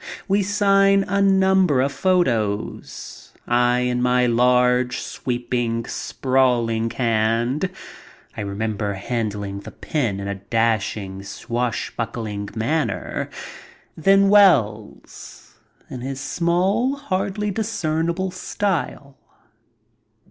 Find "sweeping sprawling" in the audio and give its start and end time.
4.97-6.89